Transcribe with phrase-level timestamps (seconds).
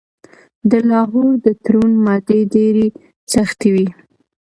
[0.69, 2.87] د لاهور د تړون مادې ډیرې
[3.33, 3.87] سختې وې.